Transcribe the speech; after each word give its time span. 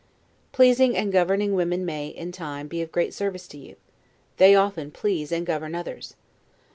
Pleasing 0.51 0.97
and 0.97 1.13
governing 1.13 1.53
women 1.53 1.85
may, 1.85 2.07
in 2.07 2.31
time, 2.31 2.67
be 2.67 2.81
of 2.81 2.91
great 2.91 3.13
service 3.13 3.47
to 3.49 3.59
you. 3.59 3.75
They 4.37 4.55
often 4.55 4.89
please 4.89 5.31
and 5.31 5.45
govern 5.45 5.75
others. 5.75 6.15